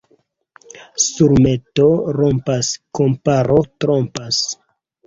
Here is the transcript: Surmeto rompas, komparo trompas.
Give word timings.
Surmeto 1.03 1.85
rompas, 2.17 2.73
komparo 3.01 3.63
trompas. 3.85 4.47